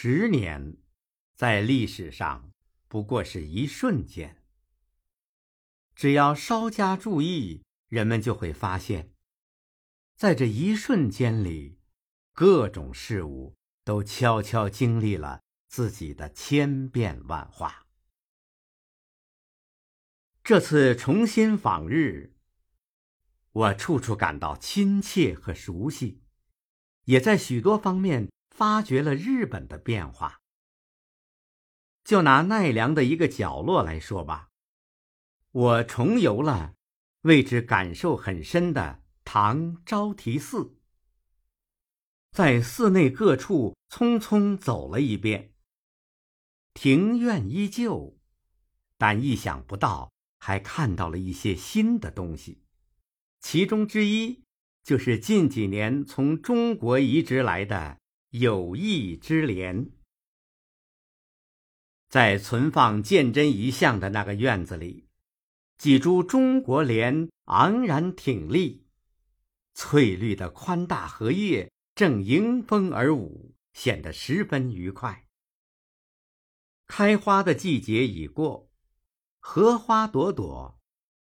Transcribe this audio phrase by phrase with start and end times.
[0.00, 0.76] 十年，
[1.34, 2.52] 在历史上
[2.86, 4.44] 不过是一瞬间。
[5.96, 9.12] 只要稍加注意，人们就会发现，
[10.14, 11.80] 在这一瞬间里，
[12.32, 17.88] 各种事物都悄悄经历了自己的千变万化。
[20.44, 22.36] 这次重新访日，
[23.50, 26.22] 我处处感到亲切和熟悉，
[27.06, 28.28] 也在许多方面。
[28.58, 30.40] 发掘了日本的变化。
[32.02, 34.48] 就拿奈良的一个角落来说吧，
[35.52, 36.74] 我重游了
[37.20, 40.76] 为之感受很深的唐招提寺，
[42.32, 45.52] 在寺内各处匆匆走了一遍。
[46.74, 48.18] 庭院依旧，
[48.96, 52.64] 但意想不到，还看到了一些新的东西。
[53.38, 54.42] 其中之一
[54.82, 57.97] 就是近几年从中国移植来的。
[58.30, 59.90] 友谊之莲，
[62.10, 65.08] 在存放鉴真遗像的那个院子里，
[65.78, 68.86] 几株中国莲昂然挺立，
[69.72, 75.26] 翠绿的宽大荷叶正迎风而舞，显得十分愉快。
[76.86, 78.70] 开花的季节已过，
[79.38, 80.78] 荷花朵朵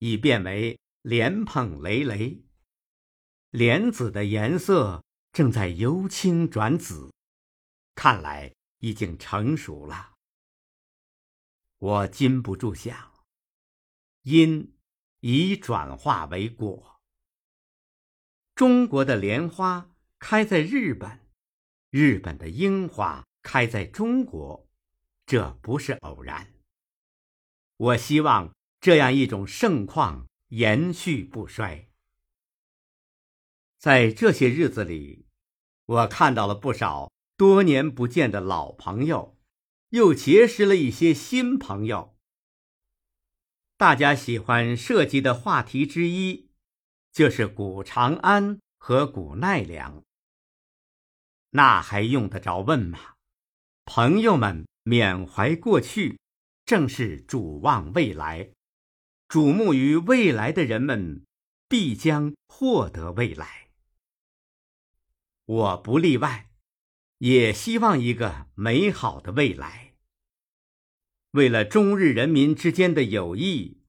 [0.00, 2.44] 已变为莲蓬累累，
[3.48, 5.02] 莲子的颜色。
[5.32, 7.12] 正在由青转紫，
[7.94, 10.14] 看来已经成熟了。
[11.78, 13.12] 我禁不住想，
[14.22, 14.76] 因
[15.20, 17.00] 已转化为果。
[18.54, 21.26] 中国的莲花开在日本，
[21.90, 24.68] 日本的樱花开在中国，
[25.24, 26.52] 这不是偶然。
[27.76, 31.89] 我希望这样一种盛况延续不衰。
[33.80, 35.24] 在这些日子里，
[35.86, 39.38] 我看到了不少多年不见的老朋友，
[39.88, 42.14] 又结识了一些新朋友。
[43.78, 46.50] 大家喜欢涉及的话题之一，
[47.10, 50.04] 就是古长安和古奈良。
[51.52, 53.14] 那还用得着问吗？
[53.86, 56.20] 朋友们缅怀过去，
[56.66, 58.50] 正是主望未来。
[59.26, 61.24] 瞩目于未来的人们，
[61.66, 63.69] 必将获得未来。
[65.50, 66.48] 我不例外，
[67.18, 69.96] 也希望一个美好的未来。
[71.32, 73.82] 为了中日人民之间的友谊，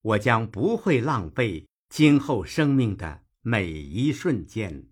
[0.00, 4.88] 我将不会浪费今后生命的每一瞬间。